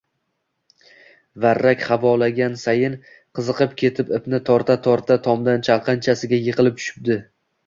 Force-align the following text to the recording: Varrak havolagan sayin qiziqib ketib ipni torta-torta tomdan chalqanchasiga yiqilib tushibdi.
Varrak 1.43 1.83
havolagan 1.89 2.57
sayin 2.61 2.95
qiziqib 3.41 3.77
ketib 3.83 4.11
ipni 4.21 4.41
torta-torta 4.49 5.19
tomdan 5.29 5.65
chalqanchasiga 5.69 6.41
yiqilib 6.49 6.83
tushibdi. 6.83 7.21